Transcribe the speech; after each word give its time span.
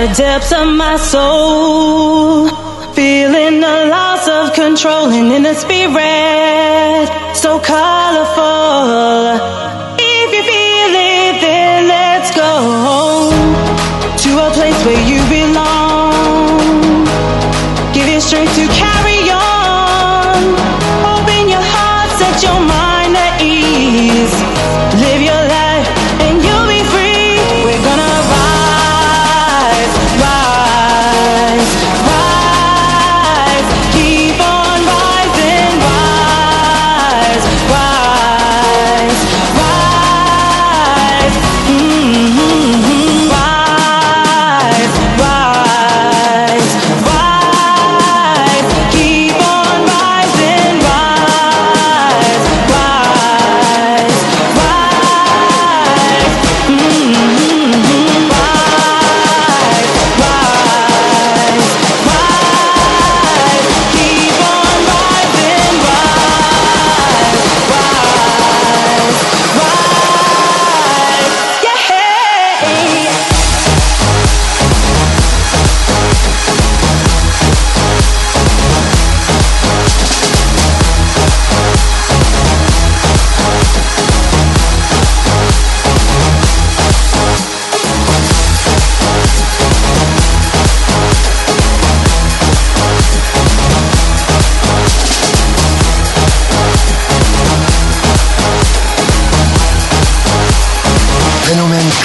the 0.00 0.14
depths 0.14 0.52
of 0.52 0.66
my 0.66 0.96
soul. 0.96 2.48
Feeling 2.94 3.60
the 3.60 3.86
loss 3.94 4.26
of 4.28 4.54
control 4.54 5.10
and 5.10 5.30
in 5.30 5.42
the 5.42 5.54
spirit. 5.54 7.36
So 7.36 7.58
come. 7.60 8.09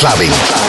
Clubbing. 0.06 0.64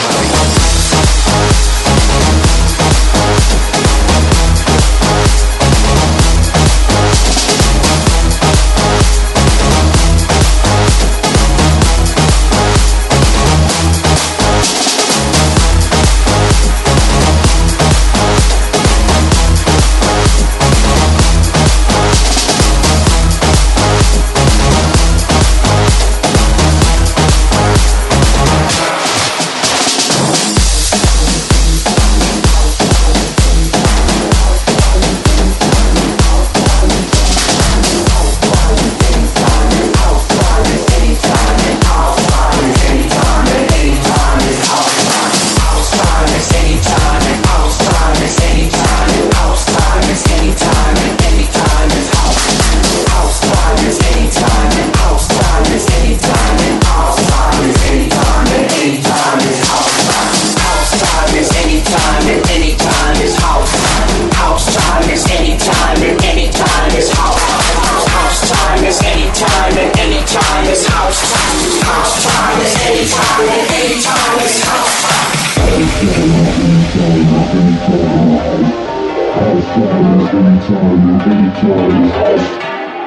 Problems 79.77 80.31
anytime 80.33 81.05
and 81.05 81.21
anytime 81.21 82.05
is 82.07 82.13
house. 82.17 82.49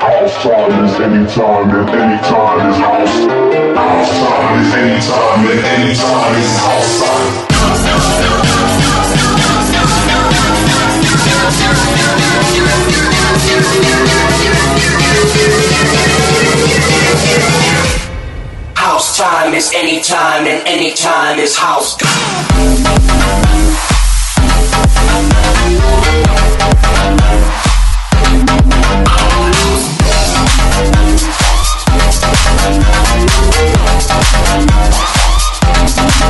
House 0.03 0.35
time 0.43 0.85
is 0.85 0.93
anytime 0.99 1.71
and 1.71 1.89
anytime 1.89 2.69
is 2.69 2.77
house. 2.77 3.15
House 3.75 4.13
time 4.19 4.61
is 4.61 4.69
anytime 4.75 5.47
and 5.49 5.65
anytime 5.65 6.35
is 6.35 6.57
house 6.59 6.99
time. 6.99 7.49
House 18.75 19.17
time 19.17 19.53
is 19.55 19.73
any 19.73 20.01
time 20.01 20.45
and 20.45 20.67
any 20.67 20.93
time 20.93 21.39
is 21.39 21.57
house. 21.57 21.97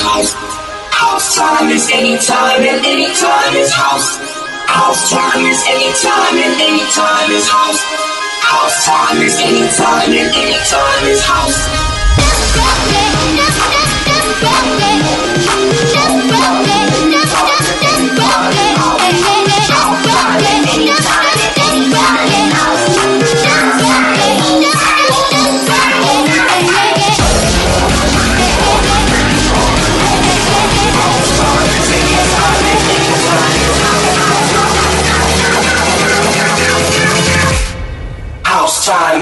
house. 0.00 0.34
House 0.92 1.36
time 1.36 1.70
is 1.70 1.90
any 1.92 2.18
time 2.18 2.62
and 2.62 2.84
any 2.84 3.06
time 3.14 3.54
is 3.54 3.72
house. 3.72 4.18
House 4.66 5.10
time 5.10 5.44
is 5.46 5.62
any 5.68 5.92
time 6.02 6.36
and 6.36 6.60
any 6.60 6.84
time 6.92 7.30
is 7.30 7.48
house. 7.48 7.82
House 8.42 8.86
time 8.86 9.18
is 9.22 9.34
any 9.40 9.66
time 9.76 10.10
and 10.12 10.34
any 10.34 10.58
time 10.68 11.04
is 11.06 11.22
house. 11.24 11.97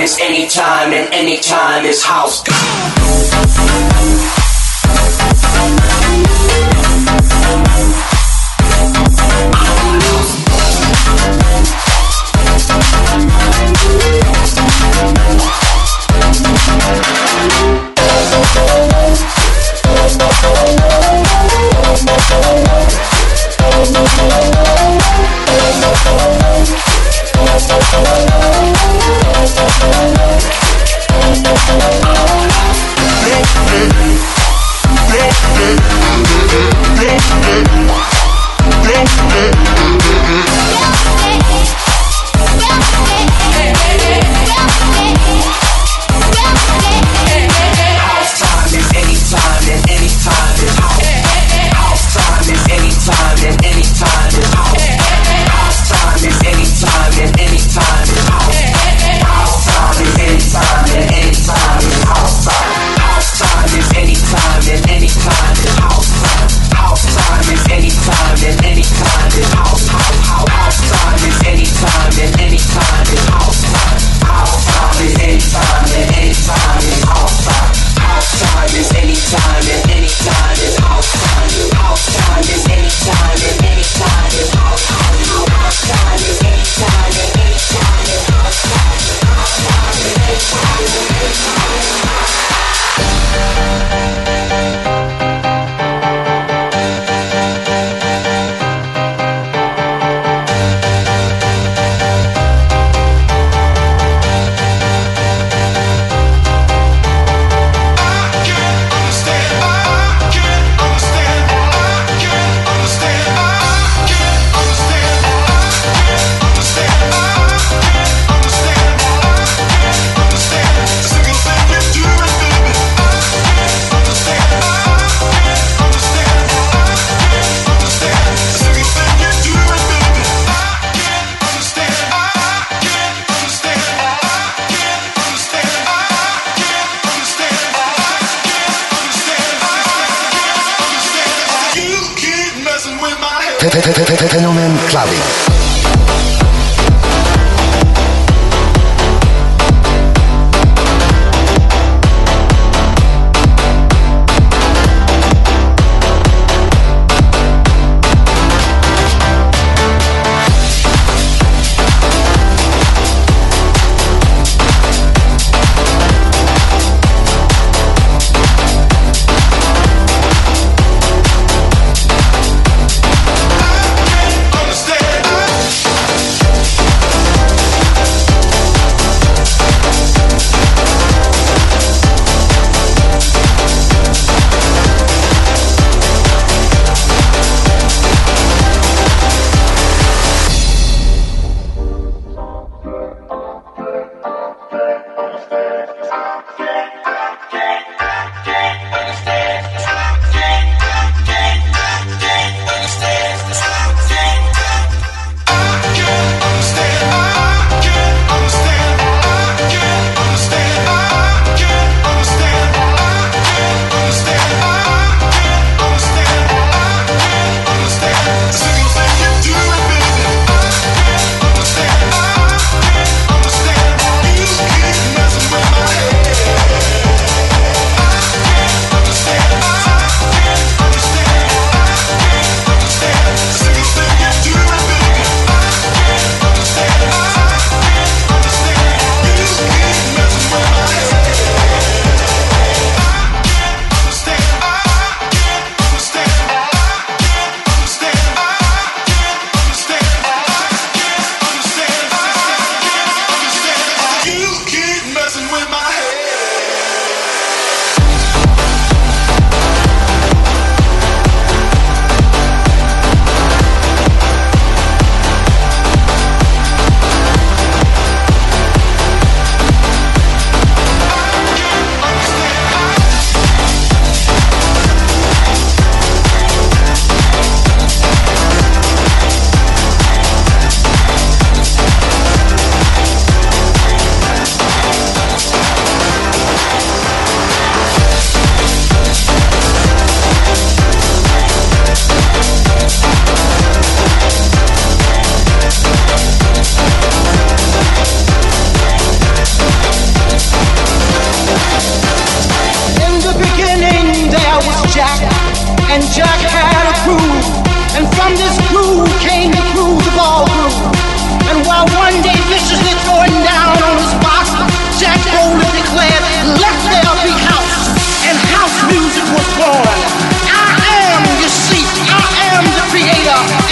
Anytime 0.07 0.93
and 0.93 1.13
anytime 1.13 1.85
it's 1.85 2.05
house. 2.05 2.41
go. 2.45 2.96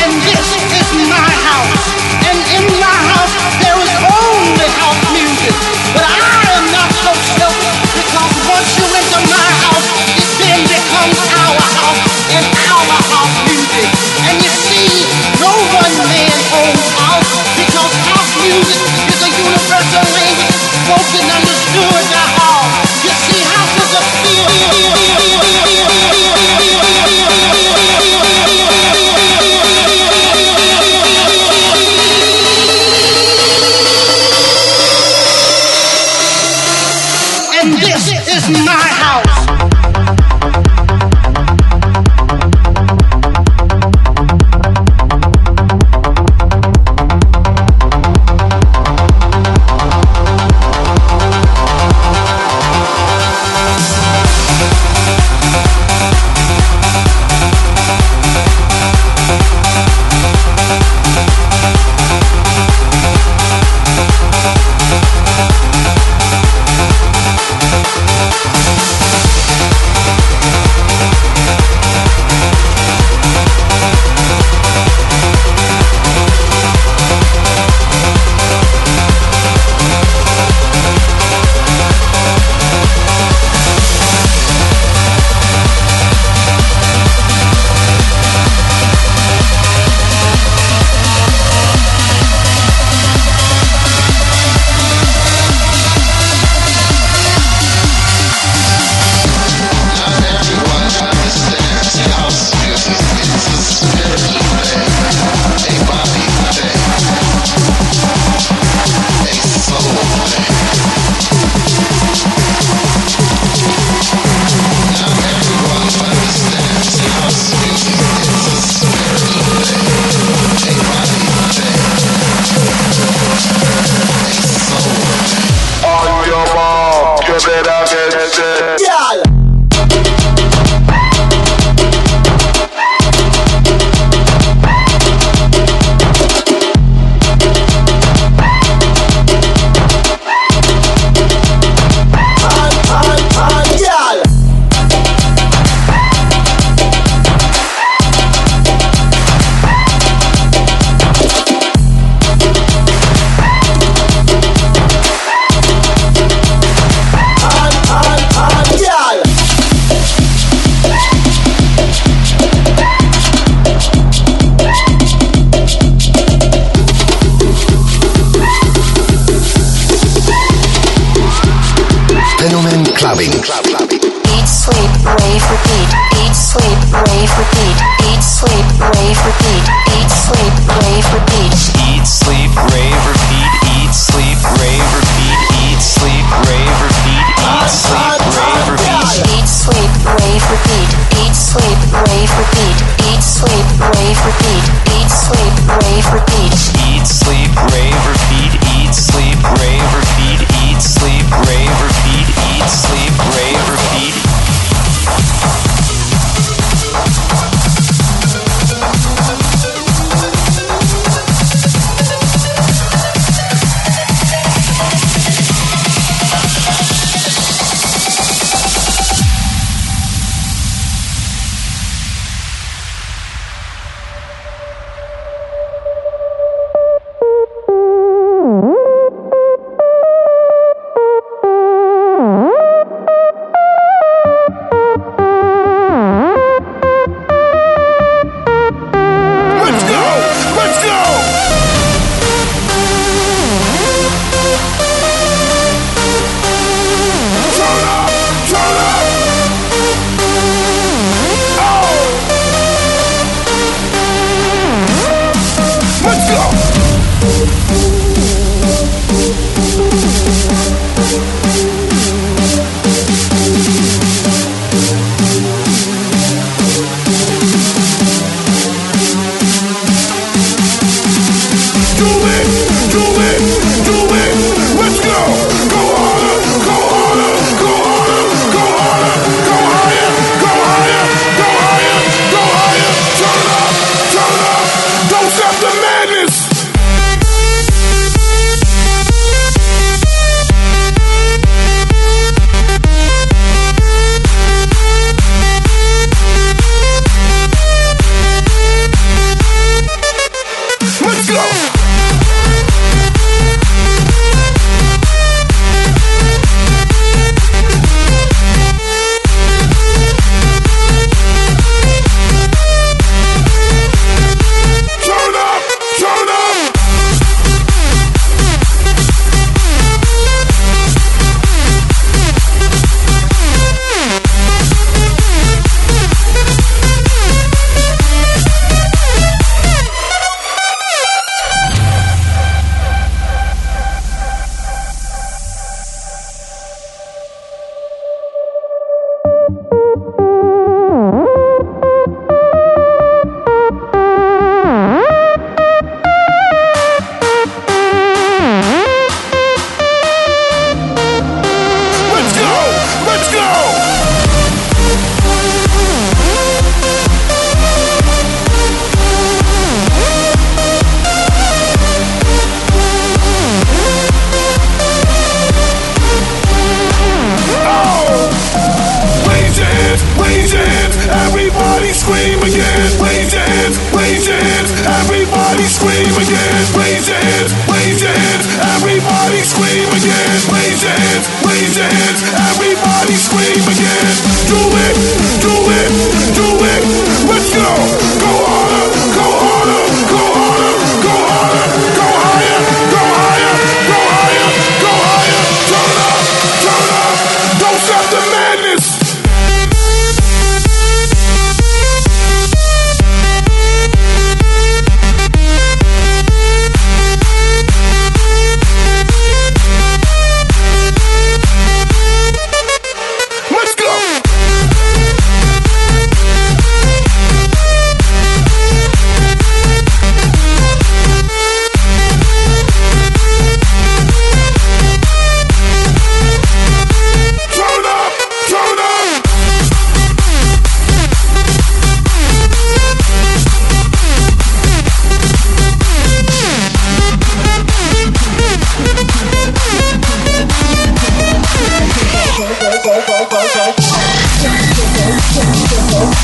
You 0.04 0.10
enter 0.10 1.08
my 1.08 1.16
house, 1.16 1.96
it 2.20 2.36
then 2.44 2.66
becomes 2.66 2.82
our 2.84 3.00
house, 3.08 3.34
and 5.48 5.73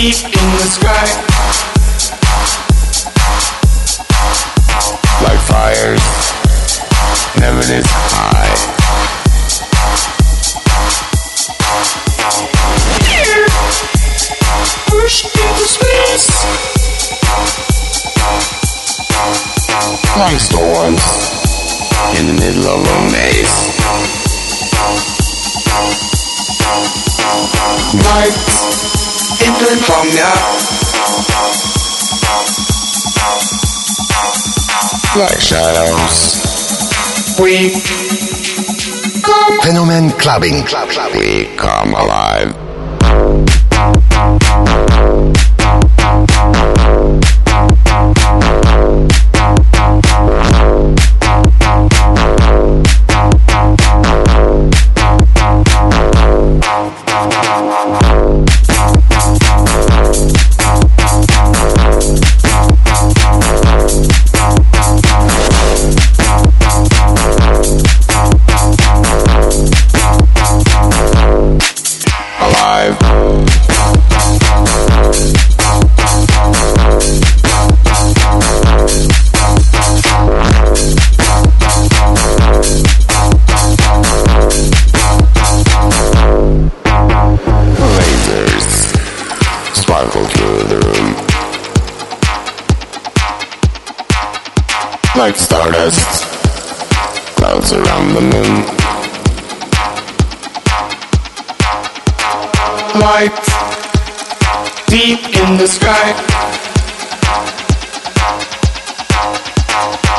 Deep 0.00 0.24
in 0.24 0.30
the 0.56 0.64
sky. 0.64 1.29
storms 20.40 21.04
in 22.18 22.26
the 22.26 22.36
middle 22.40 22.66
of 22.66 22.80
a 22.80 22.98
maze. 23.12 23.76
Night 28.00 28.36
in 29.44 29.52
California. 29.60 30.30
Like 35.16 35.40
shadows, 35.40 36.38
we 37.40 37.70
Fenomen 39.62 40.10
clubbing. 40.18 40.64
We 41.16 41.44
come 41.56 41.94
alive. 41.94 42.59
Light 103.00 103.32
deep 104.88 105.24
in 105.40 105.56
the 105.56 105.66
sky. 105.66 106.14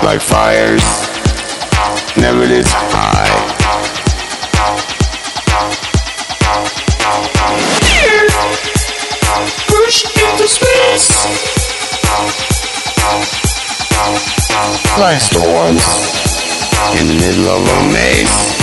like 0.04 0.20
fires, 0.20 0.82
never 2.18 2.48
this 2.48 2.68
high. 2.72 3.30
Push 9.68 10.06
into 10.18 10.48
space. 10.48 11.10
Like 14.98 15.22
storms 15.22 15.86
in 17.00 17.08
the 17.08 17.14
middle 17.14 17.48
of 17.48 17.62
a 17.62 17.94
maze. 17.94 18.62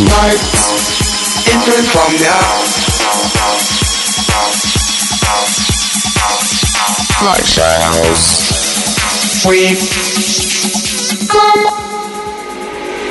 Nights 0.00 0.52
in 1.46 1.58
the 1.64 1.74
insomnia. 1.78 2.36
Like 7.22 7.46
We 9.46 9.76
come 11.28 11.86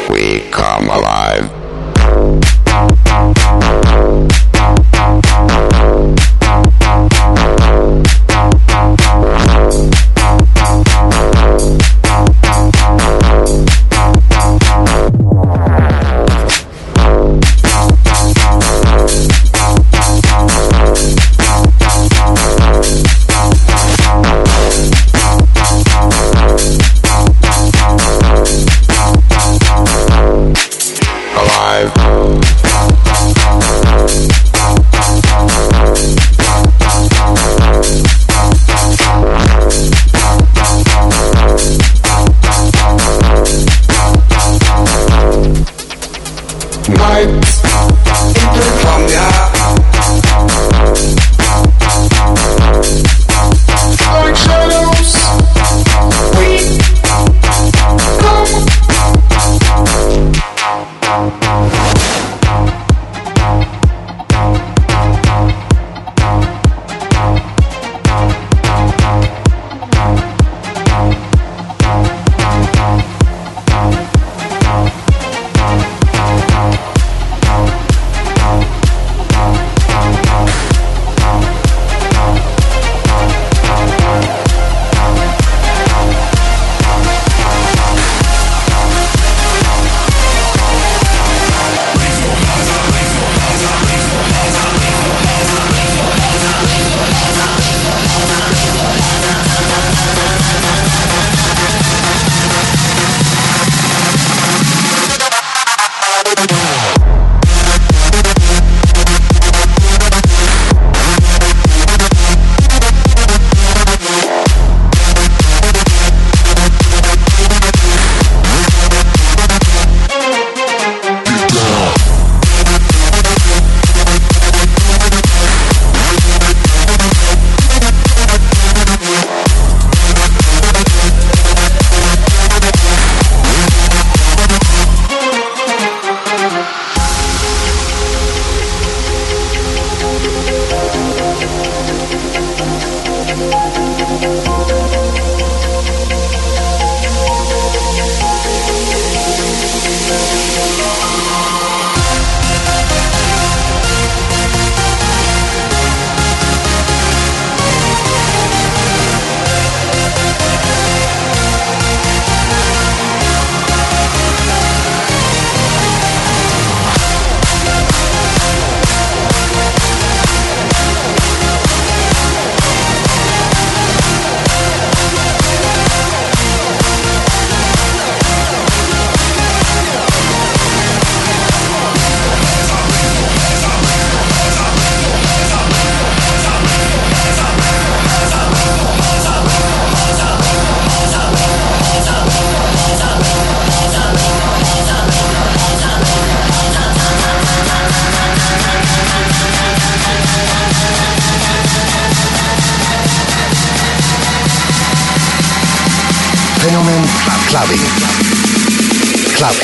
we 0.10 0.40
come. 0.52 0.90
Alive. 0.90 1.52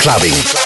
clubbing. 0.02 0.61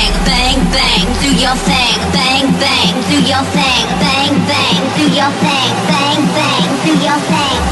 Club 0.00 0.30
your 1.40 1.56
thing, 1.56 1.98
bang, 2.12 2.46
bang, 2.60 2.94
do 3.08 3.18
your 3.26 3.42
thing, 3.44 3.86
bang, 3.98 4.34
bang, 4.46 4.82
do 4.96 5.04
your 5.16 5.30
thing, 5.40 5.74
bang, 5.88 6.22
bang, 6.36 6.84
do 6.84 6.92
your 7.02 7.18
goes. 7.18 7.69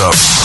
Up. 0.00 0.37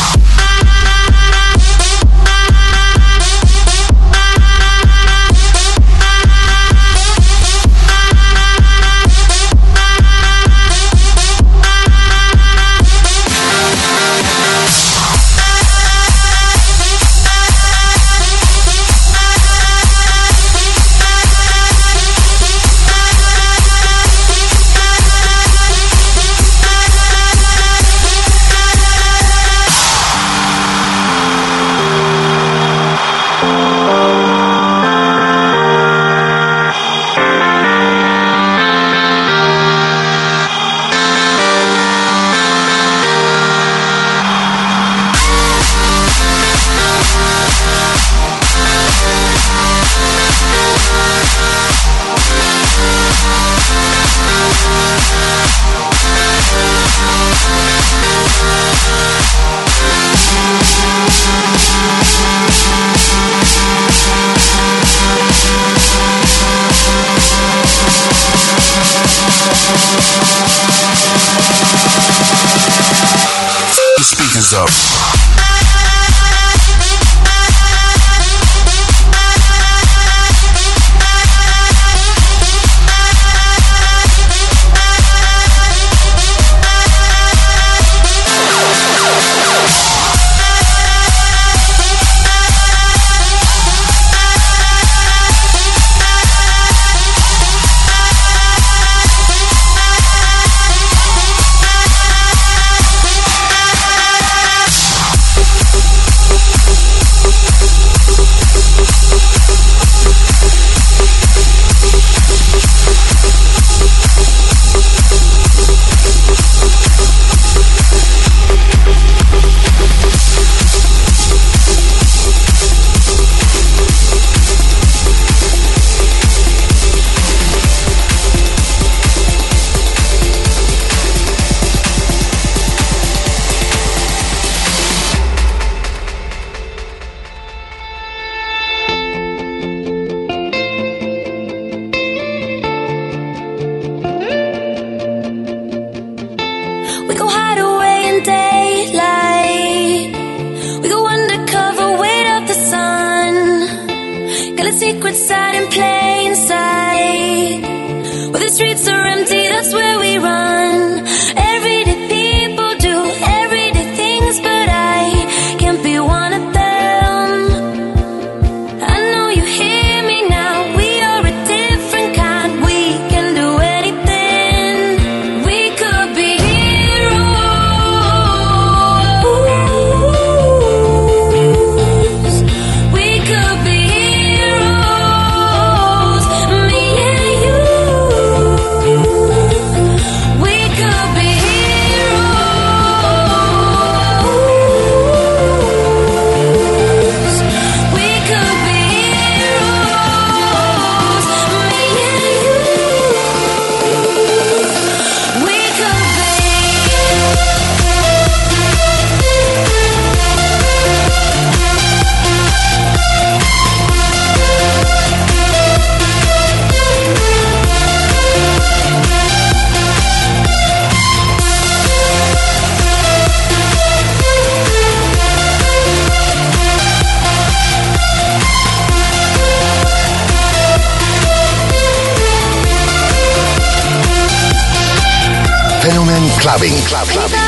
Club. 236.94 237.08
club. 237.08 237.43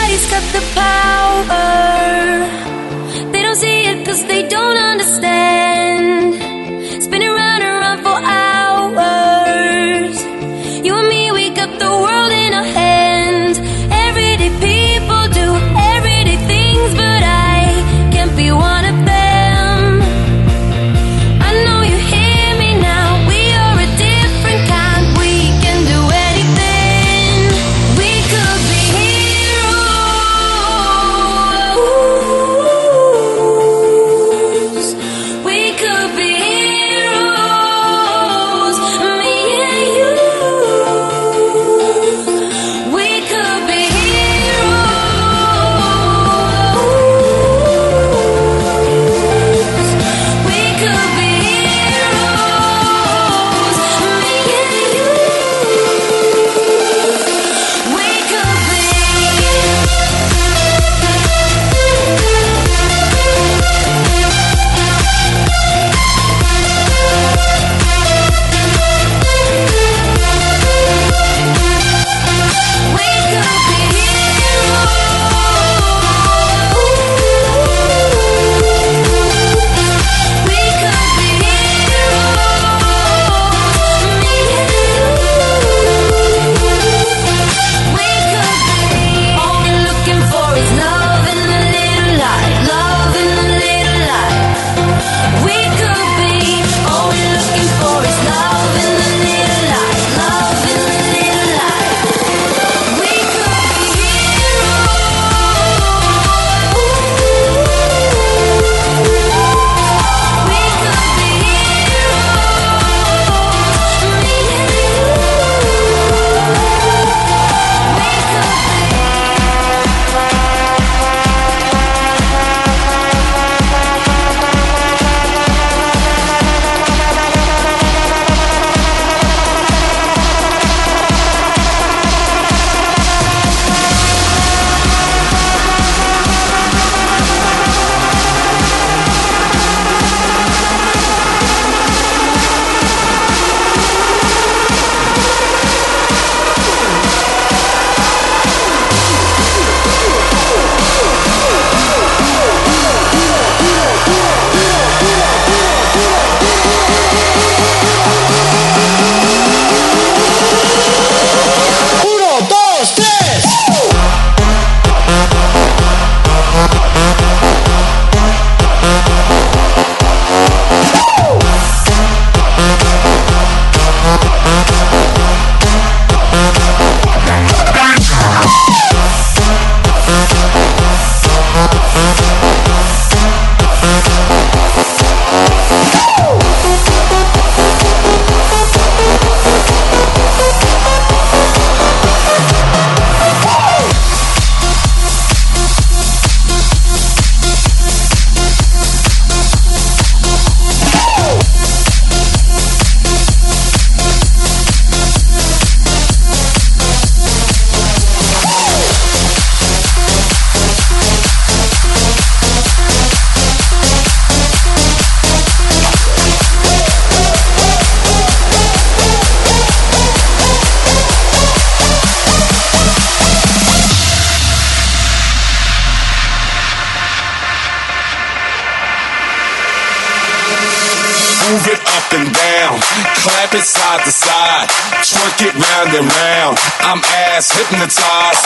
round 235.86 235.98
and 236.02 236.10
round. 236.10 236.58
I'm 236.82 237.02
ass 237.30 237.52
hypnotized. 237.52 238.46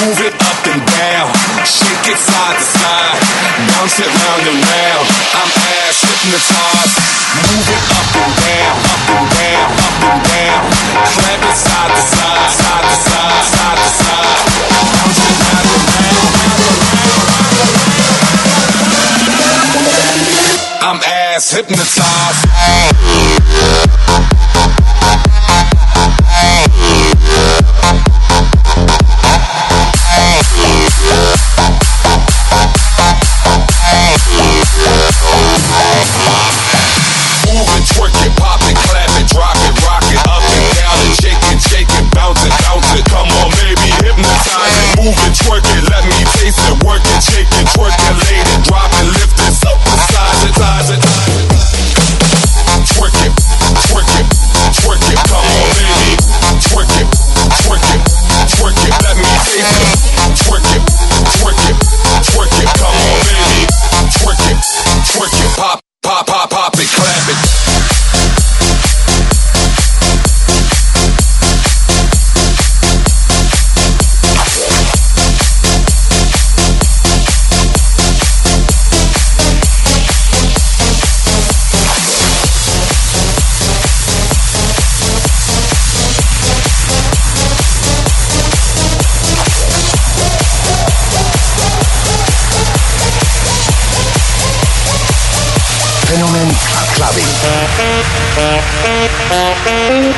Move 0.00 0.20
it 0.24 0.34
up 0.40 0.66
and 0.72 0.80
down. 0.80 1.28
Shake 1.64 2.08
it 2.12 2.16
side 2.16 2.56
to 2.56 2.64
side. 2.64 3.20
Bounce 3.76 4.00
it 4.00 4.08
round 4.08 4.48
and 4.48 4.56
round. 4.56 5.06
I'm 5.36 5.50
ass 5.84 6.00
hypnotized. 6.00 6.96
Move 7.44 7.68
it 7.68 7.84
up 7.92 8.08
and 8.16 8.32
down, 8.40 8.76
up 8.88 9.04
and 9.04 9.28
down, 9.36 9.68
up 9.68 10.00
and 10.08 10.20
down. 10.32 10.64
Clap 11.12 11.42
it 11.44 11.56
side 11.56 11.92
to 11.92 12.02
side, 12.08 12.50
side 12.56 12.84
to 12.88 12.96
side, 13.04 13.44
side 13.52 13.78
to 13.78 13.90
side. 14.00 14.48
Bounce 14.96 15.20
it 15.28 15.36
round 15.44 15.68
and 15.68 15.84
round, 15.92 16.24
round 16.40 16.72
and 16.72 16.88
round. 16.88 17.28
I'm 20.80 21.00
ass 21.04 21.52
hypnotized. 21.52 22.47